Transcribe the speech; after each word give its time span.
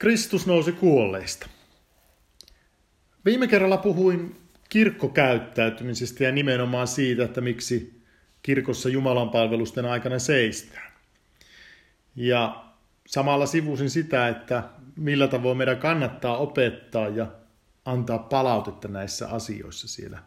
Kristus 0.00 0.46
nousi 0.46 0.72
kuolleista. 0.72 1.48
Viime 3.24 3.46
kerralla 3.48 3.76
puhuin 3.76 4.36
kirkkokäyttäytymisestä 4.68 6.24
ja 6.24 6.32
nimenomaan 6.32 6.86
siitä, 6.86 7.24
että 7.24 7.40
miksi 7.40 8.02
kirkossa 8.42 8.88
Jumalan 8.88 9.30
palvelusten 9.30 9.84
aikana 9.84 10.18
seistään. 10.18 10.92
Ja 12.16 12.64
samalla 13.06 13.46
sivusin 13.46 13.90
sitä, 13.90 14.28
että 14.28 14.62
millä 14.96 15.28
tavoin 15.28 15.58
meidän 15.58 15.78
kannattaa 15.78 16.36
opettaa 16.36 17.08
ja 17.08 17.26
antaa 17.84 18.18
palautetta 18.18 18.88
näissä 18.88 19.28
asioissa 19.28 19.88
siellä 19.88 20.18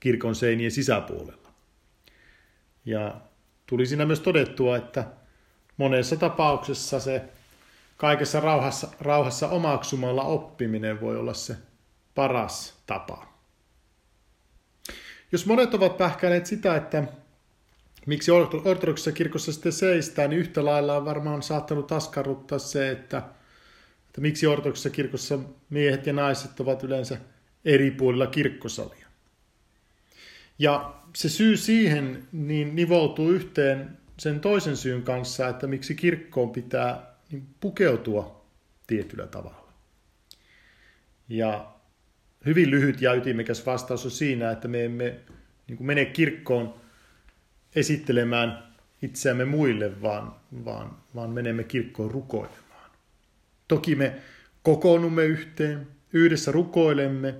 kirkon 0.00 0.34
seinien 0.34 0.70
sisäpuolella. 0.70 1.52
Ja 2.84 3.20
tuli 3.66 3.86
siinä 3.86 4.06
myös 4.06 4.20
todettua, 4.20 4.76
että 4.76 5.04
monessa 5.76 6.16
tapauksessa 6.16 7.00
se 7.00 7.22
kaikessa 8.02 8.40
rauhassa, 8.40 8.88
rauhassa 9.00 9.48
omaksumalla 9.48 10.22
oppiminen 10.22 11.00
voi 11.00 11.16
olla 11.16 11.34
se 11.34 11.56
paras 12.14 12.82
tapa. 12.86 13.26
Jos 15.32 15.46
monet 15.46 15.74
ovat 15.74 15.96
pähkäilleet 15.96 16.46
sitä, 16.46 16.76
että 16.76 17.04
miksi 18.06 18.30
ortodoksisessa 18.30 19.12
kirkossa 19.12 19.52
sitten 19.52 19.72
seistää, 19.72 20.28
niin 20.28 20.38
yhtä 20.38 20.64
lailla 20.64 20.96
on 20.96 21.04
varmaan 21.04 21.42
saattanut 21.42 21.92
askarruttaa 21.92 22.58
se, 22.58 22.90
että, 22.90 23.22
että 24.06 24.20
miksi 24.20 24.46
ortodoksisessa 24.46 24.96
kirkossa 24.96 25.38
miehet 25.70 26.06
ja 26.06 26.12
naiset 26.12 26.60
ovat 26.60 26.82
yleensä 26.82 27.18
eri 27.64 27.90
puolilla 27.90 28.26
kirkkosalia. 28.26 29.06
Ja 30.58 30.94
se 31.16 31.28
syy 31.28 31.56
siihen 31.56 32.28
niin 32.32 32.76
nivoutuu 32.76 33.30
yhteen 33.30 33.98
sen 34.18 34.40
toisen 34.40 34.76
syyn 34.76 35.02
kanssa, 35.02 35.48
että 35.48 35.66
miksi 35.66 35.94
kirkkoon 35.94 36.50
pitää 36.50 37.11
niin 37.32 37.46
pukeutua 37.60 38.44
tietyllä 38.86 39.26
tavalla. 39.26 39.72
Ja 41.28 41.74
hyvin 42.46 42.70
lyhyt 42.70 43.02
ja 43.02 43.14
ytimekäs 43.14 43.66
vastaus 43.66 44.04
on 44.04 44.10
siinä, 44.10 44.50
että 44.50 44.68
me 44.68 44.84
emme 44.84 45.20
niin 45.68 45.76
kuin 45.76 45.86
mene 45.86 46.04
kirkkoon 46.04 46.74
esittelemään 47.74 48.72
itseämme 49.02 49.44
muille, 49.44 50.02
vaan, 50.02 50.34
vaan, 50.64 50.96
vaan 51.14 51.30
menemme 51.30 51.64
kirkkoon 51.64 52.10
rukoilemaan. 52.10 52.90
Toki 53.68 53.94
me 53.94 54.16
kokoonnumme 54.62 55.24
yhteen, 55.24 55.86
yhdessä 56.12 56.52
rukoilemme, 56.52 57.34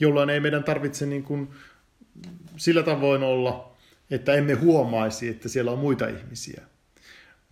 jolloin 0.00 0.30
ei 0.30 0.40
meidän 0.40 0.64
tarvitse 0.64 1.06
niin 1.06 1.22
kuin 1.22 1.50
sillä 2.56 2.82
tavoin 2.82 3.22
olla, 3.22 3.76
että 4.10 4.34
emme 4.34 4.54
huomaisi, 4.54 5.28
että 5.28 5.48
siellä 5.48 5.70
on 5.70 5.78
muita 5.78 6.08
ihmisiä. 6.08 6.62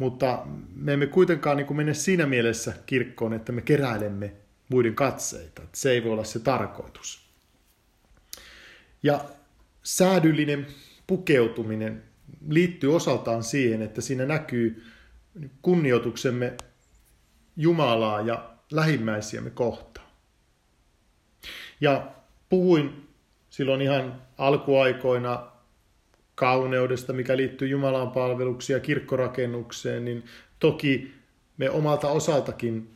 Mutta 0.02 0.42
me 0.74 0.92
emme 0.92 1.06
kuitenkaan 1.06 1.56
niin 1.56 1.66
kuin 1.66 1.76
mene 1.76 1.94
siinä 1.94 2.26
mielessä 2.26 2.72
kirkkoon, 2.86 3.32
että 3.32 3.52
me 3.52 3.62
keräilemme 3.62 4.32
muiden 4.68 4.94
katseita. 4.94 5.62
Se 5.72 5.90
ei 5.90 6.04
voi 6.04 6.12
olla 6.12 6.24
se 6.24 6.38
tarkoitus. 6.38 7.28
Ja 9.02 9.24
säädyllinen 9.82 10.66
pukeutuminen 11.06 12.02
liittyy 12.48 12.96
osaltaan 12.96 13.42
siihen, 13.42 13.82
että 13.82 14.00
siinä 14.00 14.26
näkyy 14.26 14.84
kunnioituksemme 15.62 16.56
Jumalaa 17.56 18.20
ja 18.20 18.50
lähimmäisiämme 18.70 19.50
kohtaan. 19.50 20.08
Ja 21.80 22.12
puhuin 22.48 23.08
silloin 23.50 23.80
ihan 23.80 24.22
alkuaikoina 24.38 25.51
kauneudesta, 26.42 27.12
mikä 27.12 27.36
liittyy 27.36 27.68
Jumalan 27.68 28.10
palveluksiin 28.10 28.74
ja 28.74 28.80
kirkkorakennukseen, 28.80 30.04
niin 30.04 30.24
toki 30.58 31.14
me 31.56 31.70
omalta 31.70 32.08
osaltakin 32.08 32.90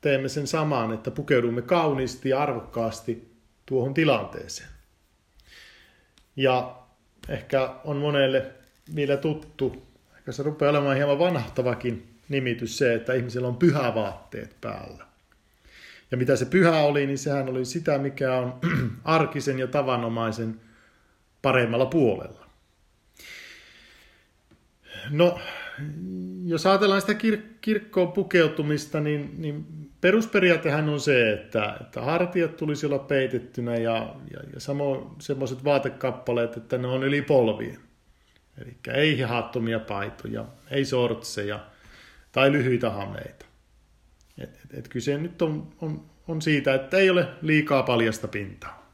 teemme 0.00 0.28
sen 0.28 0.46
samaan, 0.46 0.92
että 0.92 1.10
pukeudumme 1.10 1.62
kauniisti 1.62 2.28
ja 2.28 2.42
arvokkaasti 2.42 3.32
tuohon 3.66 3.94
tilanteeseen. 3.94 4.68
Ja 6.36 6.76
ehkä 7.28 7.74
on 7.84 7.96
monelle 7.96 8.46
vielä 8.94 9.16
tuttu, 9.16 9.82
ehkä 10.16 10.32
se 10.32 10.42
rupeaa 10.42 10.70
olemaan 10.70 10.96
hieman 10.96 11.18
vanhahtavakin 11.18 12.18
nimitys 12.28 12.78
se, 12.78 12.94
että 12.94 13.14
ihmisellä 13.14 13.48
on 13.48 13.56
pyhävaatteet 13.56 14.56
päällä. 14.60 15.04
Ja 16.10 16.16
mitä 16.16 16.36
se 16.36 16.44
pyhä 16.44 16.80
oli, 16.80 17.06
niin 17.06 17.18
sehän 17.18 17.48
oli 17.48 17.64
sitä, 17.64 17.98
mikä 17.98 18.34
on 18.34 18.54
arkisen 19.04 19.58
ja 19.58 19.66
tavanomaisen 19.66 20.60
paremmalla 21.42 21.86
puolella. 21.86 22.45
No, 25.10 25.38
jos 26.44 26.66
ajatellaan 26.66 27.00
sitä 27.00 27.12
kir- 27.12 27.42
kirkkoon 27.60 28.12
pukeutumista, 28.12 29.00
niin, 29.00 29.34
niin 29.38 29.66
perusperiaatehan 30.00 30.88
on 30.88 31.00
se, 31.00 31.32
että, 31.32 31.76
että 31.80 32.00
hartiat 32.00 32.56
tulisi 32.56 32.86
olla 32.86 32.98
peitettynä 32.98 33.76
ja, 33.76 34.14
ja, 34.30 34.40
ja 34.54 34.60
samoin 34.60 35.06
semmoiset 35.18 35.64
vaatekappaleet, 35.64 36.56
että 36.56 36.78
ne 36.78 36.86
on 36.86 37.04
yli 37.04 37.22
polvien. 37.22 37.80
Eli 38.62 38.76
ei 38.94 39.16
hihattomia 39.16 39.80
paitoja, 39.80 40.46
ei 40.70 40.84
sortseja 40.84 41.66
tai 42.32 42.52
lyhyitä 42.52 42.90
hameita. 42.90 43.46
Et, 44.38 44.50
et, 44.64 44.78
et 44.78 44.88
kyse 44.88 45.18
nyt 45.18 45.42
on, 45.42 45.68
on, 45.80 46.04
on 46.28 46.42
siitä, 46.42 46.74
että 46.74 46.96
ei 46.96 47.10
ole 47.10 47.28
liikaa 47.42 47.82
paljasta 47.82 48.28
pintaa. 48.28 48.92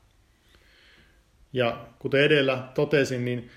Ja 1.52 1.86
kuten 1.98 2.20
edellä 2.20 2.68
totesin, 2.74 3.24
niin 3.24 3.50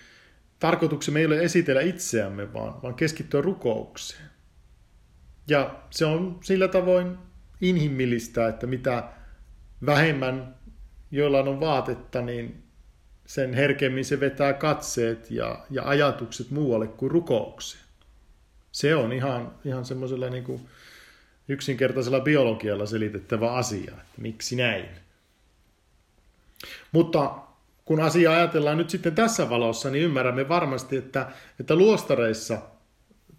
tarkoituksemme 0.65 1.19
ei 1.19 1.25
ole 1.25 1.43
esitellä 1.43 1.81
itseämme, 1.81 2.53
vaan, 2.53 2.81
vaan 2.81 2.95
keskittyä 2.95 3.41
rukoukseen. 3.41 4.29
Ja 5.47 5.75
se 5.89 6.05
on 6.05 6.39
sillä 6.43 6.67
tavoin 6.67 7.17
inhimillistä, 7.61 8.47
että 8.47 8.67
mitä 8.67 9.03
vähemmän 9.85 10.55
jollain 11.11 11.47
on 11.47 11.59
vaatetta, 11.59 12.21
niin 12.21 12.63
sen 13.25 13.53
herkemmin 13.53 14.05
se 14.05 14.19
vetää 14.19 14.53
katseet 14.53 15.31
ja, 15.31 15.65
ja 15.69 15.83
ajatukset 15.89 16.51
muualle 16.51 16.87
kuin 16.87 17.11
rukoukseen. 17.11 17.83
Se 18.71 18.95
on 18.95 19.13
ihan, 19.13 19.55
ihan 19.65 19.85
semmoisella 19.85 20.29
niin 20.29 20.43
kuin 20.43 20.61
yksinkertaisella 21.47 22.19
biologialla 22.19 22.85
selitettävä 22.85 23.53
asia, 23.53 23.91
että 23.91 24.21
miksi 24.21 24.55
näin. 24.55 24.85
Mutta 26.91 27.44
kun 27.85 28.01
asia 28.01 28.31
ajatellaan 28.31 28.77
nyt 28.77 28.89
sitten 28.89 29.15
tässä 29.15 29.49
valossa, 29.49 29.89
niin 29.89 30.03
ymmärrämme 30.03 30.49
varmasti, 30.49 30.97
että, 30.97 31.31
että 31.59 31.75
luostareissa 31.75 32.61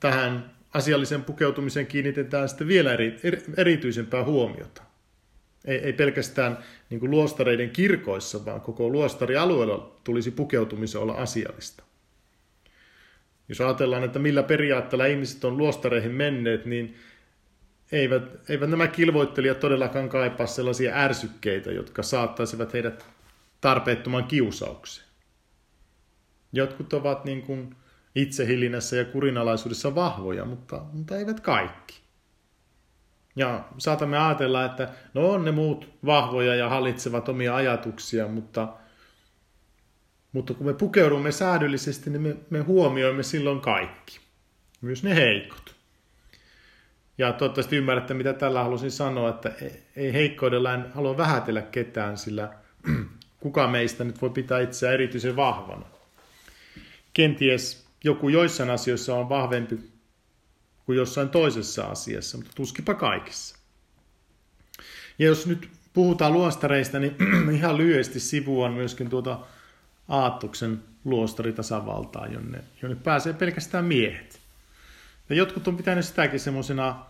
tähän 0.01 0.51
asiallisen 0.75 1.25
pukeutumiseen 1.25 1.87
kiinnitetään 1.87 2.49
sitten 2.49 2.69
vielä 2.69 2.93
eri, 2.93 3.21
erityisempää 3.57 4.25
huomiota. 4.25 4.83
Ei, 5.65 5.79
ei 5.79 5.93
pelkästään 5.93 6.59
niin 6.91 7.01
kuin 7.01 7.11
luostareiden 7.11 7.71
kirkoissa, 7.71 8.45
vaan 8.45 8.61
koko 8.61 8.89
luostarialueella 8.89 9.97
tulisi 10.05 10.31
pukeutumisen 10.31 11.01
olla 11.01 11.15
asiallista. 11.15 11.83
Jos 13.49 13.61
ajatellaan, 13.61 14.05
että 14.05 14.19
millä 14.19 14.43
periaatteella 14.43 15.07
ihmiset 15.07 15.45
on 15.45 15.59
luostareihin 15.59 16.13
menneet, 16.13 16.67
niin 16.67 16.97
eivät, 17.93 18.51
eivät 18.51 18.71
nämä 18.71 18.87
kilvoittelijat 18.87 19.61
todellakaan 19.61 20.09
kaipaa 20.09 20.47
sellaisia 20.47 20.97
ärsykkeitä, 20.97 21.73
jotka 21.73 22.03
saattaisivat 22.03 22.73
heidät 22.73 23.16
tarpeettoman 23.61 24.25
kiusaukseen. 24.25 25.06
Jotkut 26.53 26.93
ovat 26.93 27.25
niin 27.25 27.43
kuin 27.43 27.77
itsehillinnässä 28.15 28.97
ja 28.97 29.05
kurinalaisuudessa 29.05 29.94
vahvoja, 29.94 30.44
mutta, 30.44 30.83
mutta 30.93 31.17
eivät 31.17 31.41
kaikki. 31.41 32.00
Ja 33.37 33.65
saatamme 33.78 34.19
ajatella, 34.19 34.65
että 34.65 34.89
no 35.15 35.31
on 35.31 35.45
ne 35.45 35.50
muut 35.50 35.89
vahvoja 36.06 36.55
ja 36.55 36.69
hallitsevat 36.69 37.28
omia 37.28 37.56
ajatuksia, 37.56 38.28
mutta, 38.28 38.69
mutta 40.33 40.55
kun 40.55 40.66
me 40.66 40.75
pukeudumme 40.75 41.33
säädyllisesti, 41.33 42.11
niin 42.11 42.22
me, 42.22 42.37
me 42.50 42.61
huomioimme 42.61 43.22
silloin 43.22 43.61
kaikki, 43.61 44.21
myös 44.81 45.03
ne 45.03 45.15
heikot. 45.15 45.77
Ja 47.19 47.33
toivottavasti 47.33 47.77
ymmärrätte, 47.77 48.15
mitä 48.15 48.33
tällä 48.33 48.62
halusin 48.62 48.91
sanoa, 48.91 49.30
että 49.30 49.53
ei 49.97 50.13
heikkoudella 50.13 50.75
en 50.75 50.92
halua 50.92 51.16
vähätellä 51.16 51.63
ketään, 51.63 52.19
sillä 52.19 52.53
kuka 53.47 53.66
meistä 53.69 54.04
nyt 54.04 54.22
voi 54.22 54.31
pitää 54.31 54.60
itseään 54.60 54.95
erityisen 54.95 55.37
vahvana. 55.37 55.87
Kenties 57.13 57.87
joku 58.04 58.28
joissain 58.28 58.71
asioissa 58.71 59.15
on 59.15 59.28
vahvempi 59.28 59.78
kuin 60.87 60.98
jossain 60.98 61.28
toisessa 61.28 61.84
asiassa, 61.84 62.37
mutta 62.37 62.53
tuskipa 62.54 62.95
kaikissa. 62.95 63.59
Ja 65.19 65.27
jos 65.27 65.47
nyt 65.47 65.69
puhutaan 65.93 66.33
luostareista, 66.33 66.98
niin 66.98 67.16
ihan 67.59 67.77
lyhyesti 67.77 68.21
sivuan 68.21 68.72
myöskin 68.72 69.10
tuota 69.10 69.39
Aattoksen 70.09 70.83
luostaritasavaltaa, 71.04 72.27
jonne, 72.27 72.65
jonne 72.83 72.97
pääsee 72.97 73.33
pelkästään 73.33 73.84
miehet. 73.84 74.41
Ja 75.28 75.37
jotkut 75.37 75.69
on 75.69 75.77
pitänyt 75.77 76.04
sitäkin 76.04 76.41
semmoisena 76.41 77.07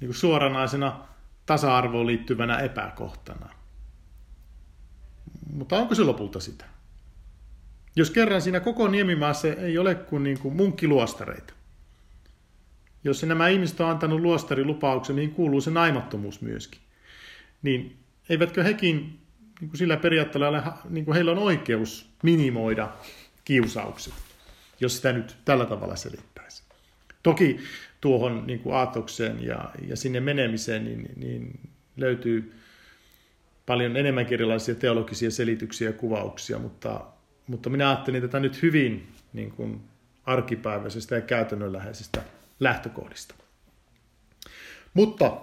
niin 0.00 0.14
suoranaisena 0.14 1.00
tasa-arvoon 1.46 2.06
liittyvänä 2.06 2.58
epäkohtana. 2.58 3.65
Mutta 5.56 5.78
onko 5.78 5.94
se 5.94 6.02
lopulta 6.02 6.40
sitä? 6.40 6.64
Jos 7.96 8.10
kerran 8.10 8.42
siinä 8.42 8.60
koko 8.60 8.88
Niemimaassa 8.88 9.48
ei 9.48 9.78
ole 9.78 9.94
kuin, 9.94 10.22
niin 10.22 10.38
kuin 10.38 10.56
munkkiluostareita. 10.56 11.54
jos 13.04 13.22
nämä 13.22 13.48
ihmiset 13.48 13.80
on 13.80 13.90
antanut 13.90 14.20
luostarilupauksen, 14.20 15.16
niin 15.16 15.30
kuuluu 15.30 15.60
se 15.60 15.70
naimattomuus 15.70 16.40
myöskin. 16.40 16.80
Niin 17.62 17.96
eivätkö 18.28 18.62
hekin 18.62 19.20
niin 19.60 19.68
kuin 19.70 19.78
sillä 19.78 19.96
periaatteella, 19.96 20.78
niin 20.88 21.04
kuin 21.04 21.14
heillä 21.14 21.32
on 21.32 21.38
oikeus 21.38 22.10
minimoida 22.22 22.88
kiusaukset, 23.44 24.14
jos 24.80 24.96
sitä 24.96 25.12
nyt 25.12 25.36
tällä 25.44 25.64
tavalla 25.66 25.96
selittäisi. 25.96 26.62
Toki 27.22 27.60
tuohon 28.00 28.46
niin 28.46 28.58
kuin 28.58 28.76
aatokseen 28.76 29.44
ja, 29.44 29.70
ja 29.88 29.96
sinne 29.96 30.20
menemiseen 30.20 30.84
niin, 30.84 31.08
niin 31.16 31.60
löytyy 31.96 32.52
paljon 33.66 33.96
enemmän 33.96 34.26
erilaisia 34.30 34.74
teologisia 34.74 35.30
selityksiä 35.30 35.88
ja 35.88 35.92
kuvauksia, 35.92 36.58
mutta, 36.58 37.00
mutta 37.46 37.70
minä 37.70 37.88
ajattelin 37.88 38.22
tätä 38.22 38.40
nyt 38.40 38.62
hyvin 38.62 39.08
niin 39.32 39.50
kuin 39.50 39.80
arkipäiväisestä 40.24 41.14
ja 41.14 41.20
käytännönläheisestä 41.20 42.22
lähtökohdista. 42.60 43.34
Mutta 44.94 45.40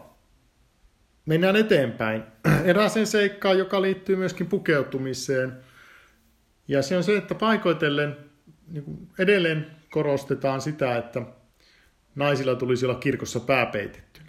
mennään 1.26 1.56
eteenpäin. 1.56 2.24
Erääseen 2.64 3.08
seikkaan, 3.08 3.58
joka 3.58 3.82
liittyy 3.82 4.16
myöskin 4.16 4.48
pukeutumiseen. 4.48 5.58
Ja 6.68 6.82
se 6.82 6.98
on 6.98 7.04
se, 7.04 7.18
että 7.18 7.36
paikoitellen 7.36 8.18
niin 8.68 8.84
kuin 8.84 9.10
edelleen 9.20 9.72
korostetaan 9.92 10.62
sitä, 10.62 10.98
että 10.98 11.22
naisilla 12.16 12.56
tulisi 12.56 12.86
olla 12.86 12.96
kirkossa 12.96 13.40
pääpeitettynä. 13.40 14.23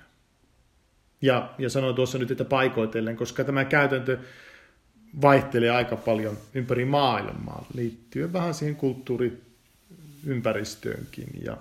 Ja, 1.24 1.50
ja 1.58 1.70
sanoin 1.70 1.94
tuossa 1.94 2.18
nyt, 2.18 2.30
että 2.30 2.44
paikoitellen, 2.44 3.16
koska 3.16 3.44
tämä 3.44 3.64
käytäntö 3.64 4.18
vaihtelee 5.22 5.70
aika 5.70 5.96
paljon 5.96 6.38
ympäri 6.54 6.84
maailmaa, 6.84 7.66
liittyen 7.74 8.32
vähän 8.32 8.54
siihen 8.54 8.76
kulttuuriympäristöönkin. 8.76 11.28
Ja 11.44 11.56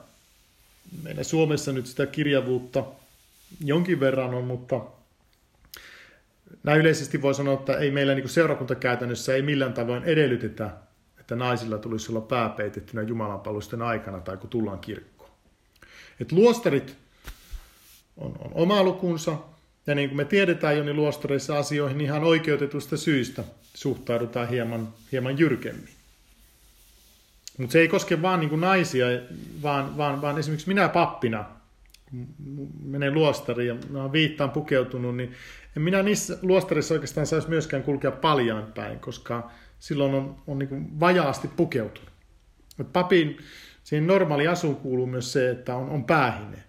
meillä 1.04 1.24
Suomessa 1.24 1.72
nyt 1.72 1.86
sitä 1.86 2.06
kirjavuutta 2.06 2.84
jonkin 3.64 4.00
verran 4.00 4.34
on, 4.34 4.44
mutta 4.44 4.82
näin 6.64 6.80
yleisesti 6.80 7.22
voi 7.22 7.36
sanoa, 7.36 7.54
että 7.54 7.78
ei 7.78 7.92
meillä 7.92 8.16
niin 8.16 8.30
seurakuntakäytännössä 8.30 9.36
ei 9.36 9.42
millään 9.42 9.74
tavoin 9.74 10.04
edellytetä, 10.04 10.70
että 11.20 11.36
naisilla 11.36 11.78
tulisi 11.78 12.12
olla 12.12 12.22
pääpeitettynä 12.22 13.02
Jumalanpalusten 13.02 13.82
aikana 13.82 14.20
tai 14.20 14.38
kun 14.38 14.50
tullaan 14.50 14.80
kirkkoon. 14.80 15.32
Et 16.20 16.32
luostarit 16.32 16.96
on, 18.18 18.36
on 18.40 18.52
oma 18.54 18.84
lukunsa, 18.84 19.38
ja 19.88 19.96
niin 19.96 20.10
kuin 20.10 20.18
me 20.18 20.26
tiedetään 20.26 20.78
jo, 20.78 20.84
niin 20.84 20.96
luostareissa 20.96 21.58
asioihin 21.58 22.02
ihan 22.02 22.24
oikeutetusta 22.24 22.98
syistä 22.98 23.44
suhtaudutaan 23.74 24.50
hieman, 24.50 24.94
hieman 25.12 25.40
jyrkemmin. 25.40 25.90
Mutta 27.58 27.74
se 27.74 27.80
ei 27.80 27.88
koske 27.88 28.22
vaan 28.22 28.40
niin 28.40 28.50
kuin 28.50 28.62
naisia, 28.62 29.06
vaan, 29.62 29.98
vaan, 29.98 30.22
vaan 30.22 30.40
esimerkiksi 30.40 30.68
minä 30.68 30.90
pappina 30.90 31.46
menen 32.84 33.14
luostariin 33.14 33.68
ja 33.68 33.76
mä 33.90 34.12
viittaan 34.12 34.50
pukeutunut, 34.50 35.18
niin 35.18 35.34
en 35.78 35.82
minä 35.84 36.04
niissä 36.04 36.38
luostarissa 36.42 36.94
oikeastaan 36.94 37.28
saisi 37.28 37.50
myöskään 37.50 37.84
kulkea 37.84 38.12
paljaan 38.12 38.72
päin, 38.76 39.00
koska 39.00 39.52
silloin 39.80 40.14
on, 40.14 40.36
on 40.48 40.60
niin 40.60 41.00
vajaasti 41.00 41.48
pukeutunut. 41.48 42.10
Et 42.80 42.94
papin 42.94 43.38
siihen 43.84 44.08
normaali 44.08 44.48
asuun 44.48 44.76
kuuluu 44.76 45.06
myös 45.06 45.34
se, 45.34 45.50
että 45.50 45.76
on, 45.76 45.90
on 45.90 46.06
päähine. 46.06 46.64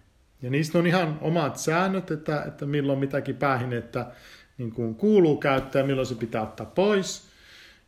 Ja 0.45 0.51
niistä 0.51 0.79
on 0.79 0.87
ihan 0.87 1.19
omat 1.21 1.57
säännöt, 1.59 2.11
että, 2.11 2.43
että 2.43 2.67
milloin 2.67 2.99
mitäkin 2.99 3.37
päähinettä 3.37 4.07
niin 4.59 4.73
kuin 4.73 4.95
kuuluu 4.95 5.37
käyttää 5.37 5.83
milloin 5.83 6.07
se 6.07 6.15
pitää 6.15 6.43
ottaa 6.43 6.67
pois. 6.67 7.29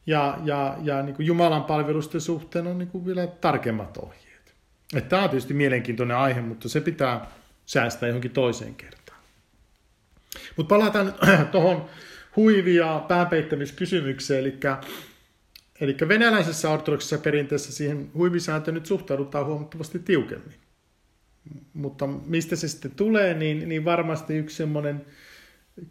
Ja, 0.07 0.39
ja, 0.45 0.77
ja 0.83 1.03
niin 1.03 1.15
kuin 1.17 1.27
Jumalan 1.27 1.65
palvelusten 1.65 2.21
suhteen 2.21 2.67
on 2.67 2.79
niin 2.79 2.89
kuin 2.89 3.07
vielä 3.07 3.27
tarkemmat 3.27 3.97
ohjeet. 3.97 4.55
Että 4.95 5.11
tämä 5.11 5.23
on 5.23 5.31
tietysti 5.31 5.55
mielenkiintoinen 5.55 6.17
aihe, 6.17 6.41
mutta 6.41 6.69
se 6.69 6.81
pitää 6.81 7.31
säästää 7.67 8.07
johonkin 8.07 8.31
toiseen 8.31 8.75
kertaan. 8.75 9.21
Mutta 10.57 10.75
palataan 10.75 11.15
tuohon 11.53 11.85
huivi- 12.37 12.75
ja 12.75 13.05
pääpeittämiskysymykseen, 13.09 14.41
eli, 14.41 14.59
eli 15.81 15.97
venäläisessä 16.09 16.71
ortodoksisessa 16.71 17.23
perinteessä 17.23 17.73
siihen 17.73 18.11
huivisääntöön 18.15 18.75
nyt 18.75 18.87
suhtaudutaan 18.87 19.47
huomattavasti 19.47 19.99
tiukemmin. 19.99 20.66
Mutta 21.75 22.07
mistä 22.07 22.57
se 22.57 22.69
sitten 22.69 22.91
tulee, 22.91 23.35
niin, 23.35 23.69
niin 23.69 23.85
varmasti 23.85 24.37
yksi 24.37 24.57
semmoinen 24.57 25.07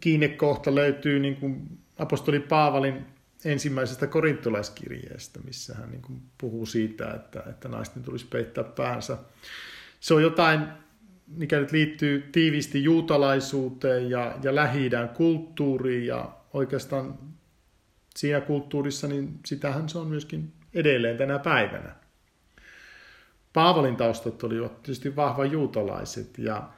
kiinnekohta 0.00 0.74
löytyy 0.74 1.18
niin 1.18 1.36
kuin 1.36 1.78
apostoli 1.98 2.40
Paavalin 2.40 3.06
ensimmäisestä 3.44 4.06
korintolaiskirjeestä, 4.06 5.40
missä 5.40 5.74
hän 5.74 5.90
niin 5.90 6.02
kuin 6.02 6.22
puhuu 6.38 6.66
siitä, 6.66 7.14
että, 7.14 7.42
että 7.50 7.68
naisten 7.68 8.02
tulisi 8.02 8.26
peittää 8.26 8.64
päänsä. 8.64 9.18
Se 10.00 10.14
on 10.14 10.22
jotain 10.22 10.60
mikä 11.26 11.60
nyt 11.60 11.72
liittyy 11.72 12.28
tiiviisti 12.32 12.84
juutalaisuuteen 12.84 14.10
ja, 14.10 14.38
ja 14.42 14.54
lähi 14.54 14.90
kulttuuriin 15.14 16.06
ja 16.06 16.36
oikeastaan 16.52 17.18
siinä 18.16 18.40
kulttuurissa, 18.40 19.08
niin 19.08 19.40
sitähän 19.46 19.88
se 19.88 19.98
on 19.98 20.06
myöskin 20.06 20.52
edelleen 20.74 21.16
tänä 21.16 21.38
päivänä. 21.38 21.96
Paavalin 23.56 23.96
taustat 23.96 24.44
olivat 24.44 24.82
tietysti 24.82 25.16
vahva 25.16 25.44
juutalaiset 25.44 26.38
ja 26.38 26.68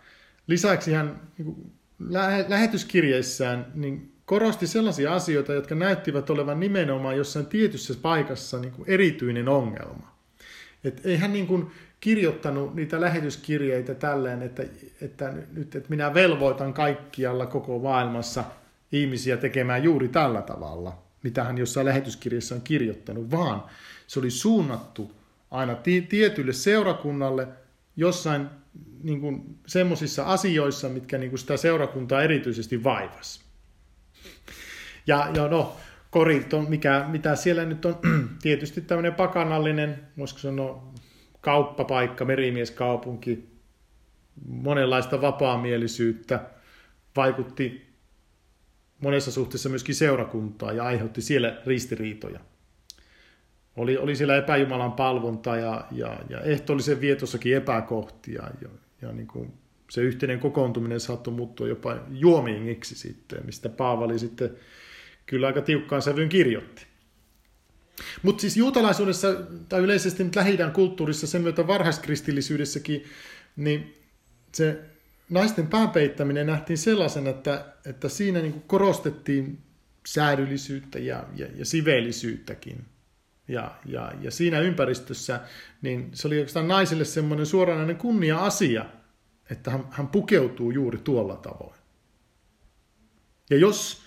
lisäksi 0.47 0.93
hän 0.93 1.21
niin 1.39 1.73
lähetyskirjeissään 2.49 3.67
niin 3.75 4.13
korosti 4.25 4.67
sellaisia 4.67 5.15
asioita, 5.15 5.53
jotka 5.53 5.75
näyttivät 5.75 6.31
olevan 6.31 6.61
nimenomaan 6.61 7.17
jossain 7.17 7.47
tietyssä 7.47 7.95
paikassa 8.03 8.59
niin 8.59 8.73
kuin 8.73 8.91
erityinen 8.91 9.49
ongelma. 9.49 10.13
Et 10.85 11.07
ei 11.07 11.17
hän 11.17 11.33
niin 11.33 11.47
kuin 11.47 11.71
kirjoittanut 12.01 12.75
niitä 12.75 13.01
lähetyskirjeitä 13.01 13.95
tälleen, 13.95 14.43
että, 14.43 14.63
että 15.01 15.33
nyt 15.53 15.75
että 15.75 15.91
minä 15.91 16.15
velvoitan 16.15 16.75
kaikkialla 16.75 17.47
koko 17.47 17.79
maailmassa 17.79 18.45
ihmisiä 18.93 19.37
tekemään 19.37 19.85
juuri 19.85 20.09
tällä 20.09 20.43
tavalla, 20.43 21.03
mitä 21.23 21.45
hän 21.45 21.59
jossain 21.59 21.87
lähetyskirjassa 21.87 22.55
on 22.55 22.61
kirjoittanut, 22.61 23.31
vaan 23.31 23.65
se 24.07 24.21
oli 24.21 24.31
suunnattu 24.31 25.19
aina 25.51 25.77
tietylle 26.09 26.53
seurakunnalle 26.53 27.49
jossain 27.97 28.47
niin 29.03 29.21
kuin, 29.21 29.59
semmoisissa 29.67 30.25
asioissa, 30.25 30.89
mitkä 30.89 31.19
niin 31.19 31.31
kuin 31.31 31.39
sitä 31.39 31.57
seurakuntaa 31.57 32.23
erityisesti 32.23 32.85
vaivas. 32.85 33.45
Ja, 35.07 35.31
ja 35.35 35.49
no, 35.49 35.77
Korinto, 36.11 36.63
mikä, 36.63 37.05
mitä 37.09 37.37
siellä 37.37 37.65
nyt 37.65 37.85
on, 37.85 37.99
tietysti 38.43 38.81
tämmöinen 38.81 39.15
pakanallinen, 39.15 40.01
voisiko 40.19 40.41
sanoa 40.41 40.93
kauppapaikka, 41.41 42.25
merimieskaupunki, 42.25 43.49
monenlaista 44.47 45.21
vapaamielisyyttä, 45.21 46.41
vaikutti 47.17 47.89
monessa 49.01 49.33
suhteessa 49.33 49.69
myöskin 49.69 49.95
seurakuntaa 49.95 50.73
ja 50.73 50.85
aiheutti 50.85 51.23
siellä 51.23 51.63
ristiriitoja. 51.67 52.41
Oli, 53.79 53.97
oli 53.97 54.17
siellä 54.17 54.37
epäjumalan 54.37 54.93
palvonta 54.93 55.57
ja, 55.57 55.85
ja, 55.93 56.21
ja 56.29 56.41
ehtoollisen 56.41 57.01
vietossakin 57.01 57.57
epäkohtia 57.57 58.43
ja, 58.63 58.69
ja 59.03 59.13
niin 59.13 59.27
kuin 59.27 59.53
se 59.91 60.01
yhteinen 60.01 60.41
kokoontuminen 60.41 61.01
saattoi 61.01 61.35
muuttua 61.35 61.69
jopa 61.69 61.97
juomiingiksi 62.11 62.95
sitten, 62.95 63.47
mistä 63.47 63.69
Paavali 63.69 64.19
sitten 64.19 64.51
kyllä 65.27 65.47
aika 65.47 65.63
tiukkaan 65.63 66.03
sävyyn 66.03 66.29
kirjoitti. 66.29 66.87
Mutta 68.23 68.41
siis 68.41 68.57
juutalaisuudessa 68.57 69.29
tai 69.69 69.81
yleisesti 69.81 70.25
nyt 70.25 70.37
lähi 70.37 70.59
kulttuurissa, 70.73 71.27
sen 71.27 71.43
myötä 71.43 71.67
varhaiskristillisyydessäkin, 71.67 73.05
niin 73.57 73.95
se 74.53 74.81
naisten 75.31 75.67
pääpeittäminen 75.67 76.47
nähtiin 76.47 76.79
sellaisen, 76.79 77.27
että, 77.27 77.65
että 77.87 78.09
siinä 78.09 78.41
niin 78.41 78.63
korostettiin 78.67 79.59
säädyllisyyttä 80.07 80.99
ja, 80.99 81.25
ja, 81.37 81.47
ja 81.57 81.65
siveellisyyttäkin. 81.65 82.85
Ja, 83.49 83.75
ja, 83.87 84.13
ja 84.21 84.31
siinä 84.31 84.61
ympäristössä 84.61 85.41
niin 85.83 86.11
se 86.15 86.27
oli 86.27 86.37
oikeastaan 86.37 86.69
naisille 86.69 87.05
semmoinen 87.05 87.47
suoranainen 87.47 87.97
kunnia-asia, 87.97 88.85
että 89.51 89.71
hän, 89.71 89.85
hän 89.91 90.09
pukeutuu 90.09 90.71
juuri 90.71 90.99
tuolla 90.99 91.37
tavoin. 91.37 91.79
Ja 93.51 93.57
jos 93.57 94.03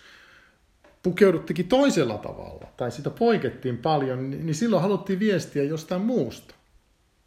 pukeuduttikin 1.04 1.68
toisella 1.68 2.18
tavalla, 2.18 2.68
tai 2.78 2.92
sitä 2.92 3.10
poikettiin 3.10 3.78
paljon, 3.78 4.30
niin, 4.30 4.46
niin 4.46 4.56
silloin 4.56 4.82
haluttiin 4.82 5.20
viestiä 5.20 5.64
jostain 5.64 6.02
muusta. 6.02 6.56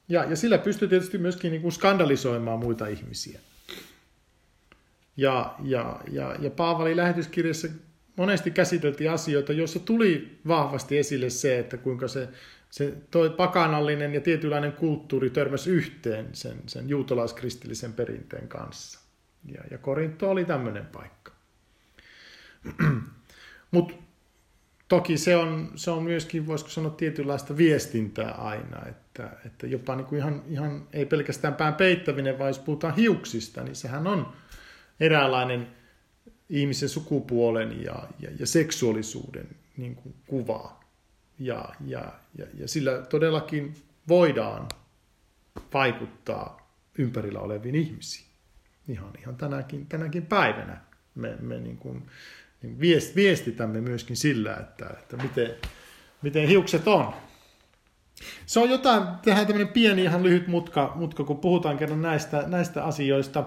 Ja, 0.09 0.25
ja 0.25 0.37
sillä 0.37 0.59
pystyi 0.59 0.89
tietysti 0.89 1.19
myöskin 1.19 1.51
niin 1.51 1.63
kuin 1.63 1.73
skandalisoimaan 1.73 2.59
muita 2.59 2.87
ihmisiä. 2.87 3.41
Ja, 5.17 5.55
ja, 5.63 6.01
ja, 6.11 6.37
ja 6.41 6.51
Paavalin 6.51 6.97
lähetyskirjassa 6.97 7.69
monesti 8.17 8.51
käsiteltiin 8.51 9.11
asioita, 9.11 9.53
joissa 9.53 9.79
tuli 9.79 10.39
vahvasti 10.49 10.99
esille 10.99 11.31
se, 11.31 11.59
että 11.59 11.77
kuinka 11.77 12.09
se, 12.09 12.29
se 12.71 12.95
toi 13.11 13.31
pakanallinen 13.31 14.15
ja 14.15 14.21
tietynlainen 14.21 14.73
kulttuuri 14.73 15.31
törmäsi 15.31 15.71
yhteen 15.71 16.29
sen, 16.33 16.57
sen 16.67 16.89
juutalaiskristillisen 16.89 17.93
perinteen 17.93 18.49
kanssa. 18.49 19.01
Ja, 19.45 19.61
ja 19.71 19.79
Korinto 19.79 20.31
oli 20.31 20.45
tämmöinen 20.45 20.87
paikka. 20.87 21.33
Mutta 23.71 23.95
toki 24.89 25.19
se 25.19 25.37
on, 25.37 25.73
se 25.75 25.91
on 25.91 26.03
myöskin, 26.03 26.47
voisiko 26.47 26.71
sanoa, 26.71 26.91
tietynlaista 26.91 27.57
viestintää 27.57 28.31
aina, 28.31 28.87
että, 28.89 29.31
että 29.47 29.67
jopa 29.67 29.97
niin 29.97 30.07
kuin 30.07 30.19
ihan, 30.19 30.43
ihan, 30.49 30.89
ei 30.93 31.07
pelkästään 31.07 31.55
pään 31.55 31.75
peittäminen, 31.75 32.39
vaan 32.39 32.49
jos 32.51 32.59
puhutaan 32.59 32.95
hiuksista, 32.95 33.65
niin 33.65 33.77
sehän 33.77 34.07
on 34.07 34.33
eräänlainen 35.01 35.69
ihmisen 36.49 36.89
sukupuolen 36.89 37.83
ja, 37.83 38.09
ja, 38.21 38.31
ja 38.39 38.47
seksuaalisuuden 38.47 39.49
niin 39.77 39.95
kuin 39.95 40.15
kuvaa. 40.27 40.81
Ja, 41.39 41.75
ja, 41.87 42.13
ja, 42.39 42.47
ja 42.55 42.69
sillä 42.69 42.93
todellakin 42.99 43.75
voidaan 44.09 44.69
vaikuttaa 45.75 46.71
ympärillä 46.99 47.41
oleviin 47.41 47.75
ihmisiin. 47.75 48.27
Ihan, 48.89 49.11
ihan 49.19 49.37
tänäkin, 49.37 49.87
tänäkin 49.87 50.27
päivänä 50.27 50.81
me, 51.15 51.37
me 51.41 51.61
niin 51.61 51.77
kuin, 51.77 52.03
niin 52.63 52.81
viestitämme 53.17 53.81
myöskin 53.81 54.17
sillä, 54.17 54.57
että, 54.57 54.87
että 54.87 55.17
miten, 55.17 55.51
miten 56.23 56.49
hiukset 56.49 56.89
on. 56.89 57.15
Se 58.47 58.61
on 58.61 58.71
jotain, 58.71 59.03
tehdään 59.23 59.47
tämmöinen 59.47 59.73
pieni 59.73 60.03
ihan 60.03 60.23
lyhyt 60.23 60.47
mutka, 60.47 60.93
mutka 60.95 61.25
kun 61.25 61.39
puhutaan 61.39 61.79
kerran 61.79 62.03
näistä, 62.03 62.45
näistä 62.47 62.85
asioista, 62.85 63.45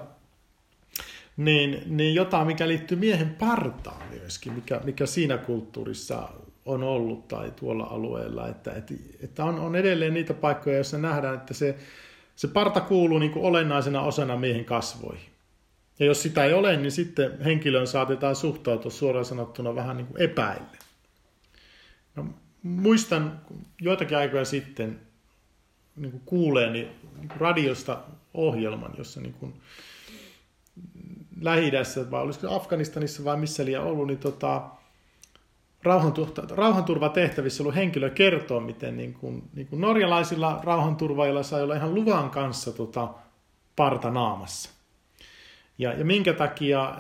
niin, 1.38 1.84
niin 1.86 2.16
jotain, 2.16 2.48
mikä 2.48 2.68
liittyy 2.68 2.98
miehen 2.98 3.30
partaan 3.30 4.08
myöskin, 4.10 4.54
mikä, 4.54 4.82
mikä 4.84 5.06
siinä 5.06 5.38
kulttuurissa 5.38 6.30
on 6.66 6.84
ollut 6.84 7.28
tai 7.28 7.52
tuolla 7.52 7.84
alueella, 7.84 8.48
että, 8.48 8.72
että, 8.72 8.94
että 9.24 9.46
on, 9.46 9.60
on 9.60 9.76
edelleen 9.76 10.14
niitä 10.14 10.34
paikkoja, 10.34 10.76
joissa 10.76 10.98
nähdään, 10.98 11.36
että 11.36 11.54
se, 11.54 11.78
se 12.36 12.48
parta 12.48 12.82
kuuluu 12.82 13.20
niin 13.20 13.32
kuin 13.32 13.46
olennaisena 13.46 14.02
osana 14.02 14.38
miehen 14.38 14.66
kasvoihin. 14.66 15.30
Ja 16.00 16.06
jos 16.06 16.24
sitä 16.24 16.46
ei 16.46 16.54
ole, 16.54 16.78
niin 16.78 16.92
sitten 16.92 17.42
henkilöön 17.42 17.88
saatetaan 17.88 18.36
suhtautua 18.36 18.92
suoraan 18.92 19.26
sanottuna 19.26 19.76
vähän 19.76 19.98
niin 19.98 20.08
kuin 20.08 20.22
epäille. 20.22 20.78
No, 22.16 22.26
muistan 22.64 23.42
joitakin 23.82 24.18
aikoja 24.18 24.46
sitten 24.46 25.00
niin 25.96 26.12
kuin 26.12 26.22
kuuleeni 26.26 26.88
niin 27.18 27.28
kuin 27.28 27.42
radiosta 27.42 28.00
ohjelman, 28.34 28.94
jossa 28.98 29.22
niin 29.22 29.34
kuin 29.34 29.54
lähi 31.42 31.72
vai 32.12 32.22
olisiko 32.22 32.56
Afganistanissa 32.56 33.24
vai 33.24 33.38
missä 33.38 33.66
liian 33.66 33.84
ollut, 33.84 34.08
niin 34.08 34.20
tota, 34.20 34.70
rauhanturvatehtävissä 36.56 37.64
ollut 37.64 37.76
henkilö 37.76 38.10
kertoo, 38.10 38.60
miten 38.60 38.98
niin 38.98 39.14
kuin, 39.14 39.44
niin 39.54 39.68
kuin 39.68 39.82
norjalaisilla 39.82 40.60
rauhanturvaajilla 40.64 41.44
sai 41.44 41.64
olla 41.64 41.76
ihan 41.76 41.96
luvan 41.96 42.30
kanssa 42.30 42.72
tota, 42.72 43.10
parta 43.76 44.12
naamassa. 44.12 44.70
Ja, 45.78 45.94
ja 45.94 46.06
minkä 46.06 46.34
takia 46.34 46.96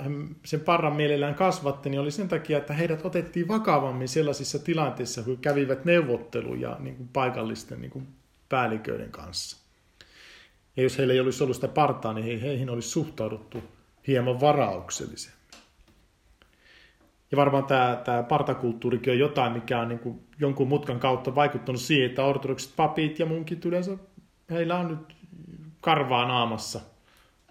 sen 0.45 0.59
parran 0.59 0.95
mielellään 0.95 1.35
kasvatti, 1.35 1.89
niin 1.89 2.01
oli 2.01 2.11
sen 2.11 2.27
takia, 2.27 2.57
että 2.57 2.73
heidät 2.73 3.05
otettiin 3.05 3.47
vakavammin 3.47 4.07
sellaisissa 4.07 4.59
tilanteissa, 4.59 5.23
kun 5.23 5.37
kävivät 5.37 5.85
neuvotteluja 5.85 6.77
niin 6.79 6.95
kuin 6.95 7.09
paikallisten 7.13 7.81
niin 7.81 7.91
kuin 7.91 8.07
päälliköiden 8.49 9.11
kanssa. 9.11 9.57
Ja 10.77 10.83
jos 10.83 10.97
heillä 10.97 11.13
ei 11.13 11.19
olisi 11.19 11.43
ollut 11.43 11.55
sitä 11.57 11.67
partaa, 11.67 12.13
niin 12.13 12.41
heihin 12.41 12.69
olisi 12.69 12.89
suhtauduttu 12.89 13.63
hieman 14.07 14.39
varauksellisemmin. 14.39 15.37
Ja 17.31 17.37
varmaan 17.37 17.65
tämä, 17.65 18.01
tämä 18.05 18.23
partakulttuurikin 18.23 19.13
on 19.13 19.19
jotain, 19.19 19.53
mikä 19.53 19.79
on 19.79 19.87
niin 19.87 19.99
kuin 19.99 20.19
jonkun 20.39 20.67
mutkan 20.67 20.99
kautta 20.99 21.35
vaikuttanut 21.35 21.81
siihen, 21.81 22.09
että 22.09 22.23
ortodokset 22.23 22.73
papit 22.75 23.19
ja 23.19 23.25
munkit 23.25 23.65
yleensä, 23.65 23.97
heillä 24.51 24.79
on 24.79 24.87
nyt 24.87 25.15
karvaa 25.81 26.27
naamassa 26.27 26.79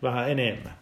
vähän 0.02 0.30
enemmän. 0.30 0.78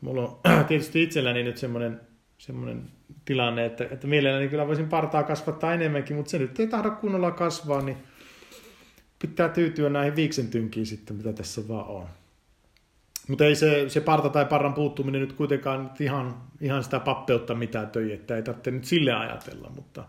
Mulla 0.00 0.22
on 0.22 0.40
tietysti 0.68 1.02
itselläni 1.02 1.42
nyt 1.42 1.56
semmoinen, 1.56 2.00
semmoinen 2.38 2.82
tilanne, 3.24 3.66
että, 3.66 3.84
että 3.90 4.06
mielelläni 4.06 4.48
kyllä 4.48 4.66
voisin 4.66 4.88
partaa 4.88 5.22
kasvattaa 5.22 5.74
enemmänkin, 5.74 6.16
mutta 6.16 6.30
se 6.30 6.38
nyt 6.38 6.60
ei 6.60 6.66
tahdo 6.66 6.90
kunnolla 6.90 7.30
kasvaa, 7.30 7.82
niin 7.82 7.96
pitää 9.18 9.48
tyytyä 9.48 9.88
näihin 9.88 10.16
viiksentynkiin 10.16 10.86
sitten, 10.86 11.16
mitä 11.16 11.32
tässä 11.32 11.68
vaan 11.68 11.86
on. 11.86 12.06
Mutta 13.28 13.44
ei 13.44 13.56
se, 13.56 13.88
se 13.88 14.00
parta 14.00 14.28
tai 14.28 14.44
parran 14.44 14.74
puuttuminen 14.74 15.20
nyt 15.20 15.32
kuitenkaan 15.32 15.84
nyt 15.84 16.00
ihan, 16.00 16.42
ihan 16.60 16.84
sitä 16.84 17.00
pappeutta 17.00 17.54
mitään 17.54 17.90
töi, 17.90 18.12
että 18.12 18.36
ei 18.36 18.42
tarvitse 18.42 18.70
nyt 18.70 18.84
sille 18.84 19.12
ajatella. 19.12 19.70
Mutta, 19.74 20.04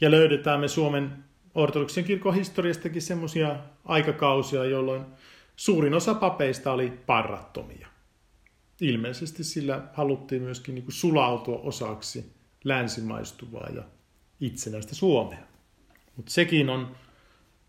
ja 0.00 0.10
löydetään 0.10 0.60
me 0.60 0.68
Suomen 0.68 1.24
ortodoksen 1.54 2.04
kirkon 2.04 2.34
historiastakin 2.34 3.02
semmoisia 3.02 3.56
aikakausia, 3.84 4.64
jolloin 4.64 5.04
suurin 5.56 5.94
osa 5.94 6.14
papeista 6.14 6.72
oli 6.72 6.92
parrattomia. 7.06 7.88
Ilmeisesti 8.80 9.44
sillä 9.44 9.82
haluttiin 9.94 10.42
myöskin 10.42 10.74
niin 10.74 10.84
kuin 10.84 10.92
sulautua 10.92 11.58
osaksi 11.58 12.32
länsimaistuvaa 12.64 13.68
ja 13.74 13.82
itsenäistä 14.40 14.94
Suomea. 14.94 15.46
Mutta 16.16 16.32
sekin 16.32 16.70
on 16.70 16.96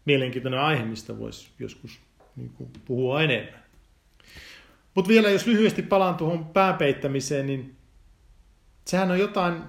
mielenkiintoinen 0.06 0.60
aihe, 0.60 0.86
mistä 0.86 1.20
voisi 1.20 1.50
joskus 1.60 2.00
niin 2.36 2.50
kuin 2.50 2.70
puhua 2.86 3.22
enemmän. 3.22 3.67
Mutta 4.98 5.10
vielä 5.10 5.30
jos 5.30 5.48
lyhyesti 5.48 5.82
palaan 5.82 6.16
tuohon 6.16 6.46
pääpeittämiseen, 6.46 7.48
niin 7.48 7.76
sehän 8.86 9.12
on 9.12 9.20
jotain, 9.20 9.64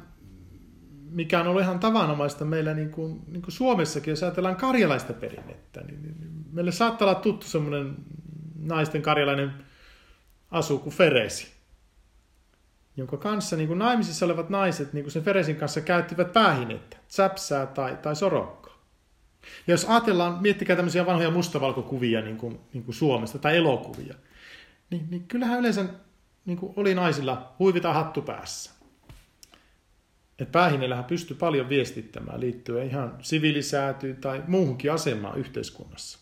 mikä 1.11 1.41
on 1.41 1.47
ollut 1.47 1.63
ihan 1.63 1.79
tavanomaista 1.79 2.45
meillä 2.45 2.75
niin 2.75 2.91
kuin, 2.91 3.21
niin 3.27 3.43
kuin 3.43 3.53
Suomessakin, 3.53 4.11
jos 4.11 4.23
ajatellaan 4.23 4.57
karjalaista 4.57 5.13
perinnettä. 5.13 5.81
Niin, 5.81 6.03
niin, 6.03 6.21
niin 6.21 6.31
meille 6.53 6.73
saattaa 6.73 7.09
olla 7.09 7.21
tuttu 7.21 7.47
semmoinen 7.47 7.97
naisten 8.59 9.03
karjalainen 9.03 9.53
asu 10.51 10.79
kuin 10.79 10.95
Feresi, 10.95 11.49
jonka 12.97 13.17
kanssa 13.17 13.57
niin 13.57 13.69
kuin 13.69 13.79
naimisissa 13.79 14.27
olevat 14.27 14.51
naiset 14.51 14.93
niin 14.93 15.05
kuin 15.05 15.13
sen 15.13 15.25
Feresin 15.25 15.57
kanssa 15.57 15.81
käyttivät 15.81 16.33
päähinettä, 16.33 16.97
säpsää 17.09 17.67
tai, 17.67 17.97
tai 18.03 18.17
sorokkaa. 18.17 18.79
Ja 19.67 19.75
jos 19.75 19.85
ajatellaan, 19.85 20.43
miettikää 20.43 20.77
tämmöisiä 20.77 21.07
vanhoja 21.07 21.31
mustavalkokuvia 21.31 22.21
niin 22.21 22.37
kuin, 22.37 22.61
niin 22.73 22.85
kuin 22.85 22.95
Suomesta 22.95 23.39
tai 23.39 23.57
elokuvia– 23.57 24.15
niin, 24.91 25.07
niin 25.11 25.29
kyllähän 25.29 25.61
yleensä 25.61 25.85
niin 26.47 26.59
kuin 26.59 26.73
oli 26.77 26.95
naisilla 26.95 27.55
huivita 27.59 27.93
hattu 27.93 28.23
päässä. 28.23 28.71
Et 30.39 30.53
päähinellähän 30.53 31.05
pystyi 31.05 31.37
paljon 31.37 31.69
viestittämään 31.69 32.41
liittyen 32.41 32.87
ihan 32.87 33.19
siviilisäätyyn 33.23 34.17
tai 34.17 34.43
muuhunkin 34.47 34.93
asemaan 34.93 35.39
yhteiskunnassa. 35.39 36.19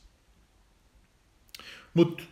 Mutta 1.94 2.24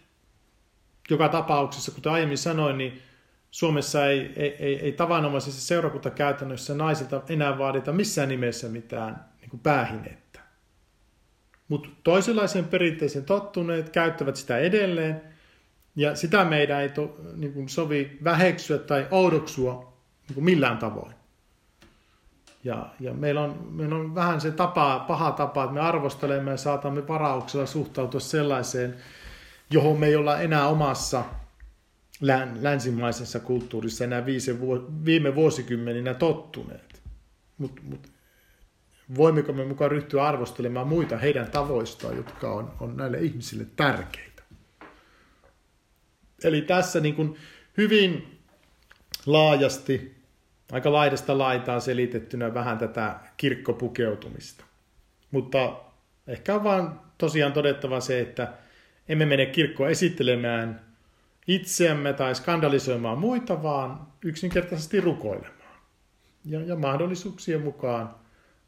joka 1.10 1.28
tapauksessa, 1.28 1.92
kuten 1.92 2.12
aiemmin 2.12 2.38
sanoin, 2.38 2.78
niin 2.78 3.02
Suomessa 3.50 4.06
ei, 4.06 4.32
ei, 4.36 4.56
ei, 4.58 4.80
ei 4.80 4.92
tavanomaisessa 4.92 5.60
seurakuntakäytännössä 5.60 6.74
naisilta 6.74 7.22
enää 7.28 7.58
vaadita 7.58 7.92
missään 7.92 8.28
nimessä 8.28 8.68
mitään 8.68 9.24
niin 9.40 9.50
kuin 9.50 9.60
päähinettä. 9.60 10.40
Mutta 11.68 11.88
toisenlaisen 12.04 12.64
perinteisen 12.64 13.24
tottuneet 13.24 13.90
käyttävät 13.90 14.36
sitä 14.36 14.58
edelleen– 14.58 15.22
ja 15.96 16.16
sitä 16.16 16.44
meidän 16.44 16.80
ei 16.80 16.88
to, 16.88 17.20
niin 17.36 17.52
kuin 17.52 17.68
sovi 17.68 18.18
väheksyä 18.24 18.78
tai 18.78 19.06
oudoksua 19.10 19.94
niin 20.28 20.34
kuin 20.34 20.44
millään 20.44 20.78
tavoin. 20.78 21.14
Ja, 22.64 22.86
ja 23.00 23.14
meillä, 23.14 23.40
on, 23.40 23.68
meillä 23.70 23.96
on 23.96 24.14
vähän 24.14 24.40
se 24.40 24.50
tapa, 24.50 25.04
paha 25.08 25.32
tapa, 25.32 25.64
että 25.64 25.74
me 25.74 25.80
arvostelemme 25.80 26.50
ja 26.50 26.56
saatamme 26.56 27.08
varauksella 27.08 27.66
suhtautua 27.66 28.20
sellaiseen, 28.20 28.96
johon 29.70 30.00
me 30.00 30.06
ei 30.06 30.16
olla 30.16 30.40
enää 30.40 30.68
omassa 30.68 31.24
länsimaisessa 32.60 33.40
kulttuurissa 33.40 34.04
enää 34.04 34.26
viime 35.04 35.34
vuosikymmeninä 35.34 36.14
tottuneet. 36.14 37.02
Mutta 37.58 37.82
mut, 37.84 38.08
voimmeko 39.16 39.52
me 39.52 39.64
mukaan 39.64 39.90
ryhtyä 39.90 40.24
arvostelemaan 40.24 40.88
muita 40.88 41.16
heidän 41.16 41.50
tavoistaan, 41.50 42.16
jotka 42.16 42.52
on, 42.52 42.74
on 42.80 42.96
näille 42.96 43.18
ihmisille 43.18 43.66
tärkeitä? 43.76 44.33
Eli 46.44 46.62
tässä 46.62 47.00
niin 47.00 47.14
kuin 47.14 47.36
hyvin 47.76 48.38
laajasti, 49.26 50.14
aika 50.72 50.92
laidasta 50.92 51.38
laitaan 51.38 51.80
selitettynä 51.80 52.54
vähän 52.54 52.78
tätä 52.78 53.16
kirkkopukeutumista. 53.36 54.64
Mutta 55.30 55.80
ehkä 56.26 56.54
on 56.54 56.64
vaan 56.64 57.00
tosiaan 57.18 57.52
todettava 57.52 58.00
se, 58.00 58.20
että 58.20 58.52
emme 59.08 59.26
mene 59.26 59.46
kirkkoa 59.46 59.88
esittelemään 59.88 60.80
itseämme 61.46 62.12
tai 62.12 62.34
skandalisoimaan 62.34 63.18
muita, 63.18 63.62
vaan 63.62 64.06
yksinkertaisesti 64.24 65.00
rukoilemaan. 65.00 65.54
Ja, 66.44 66.60
ja 66.60 66.76
mahdollisuuksien 66.76 67.60
mukaan 67.60 68.14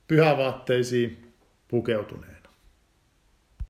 pyhävaatteisiin 0.08 1.32
pukeutuneena. 1.68 2.35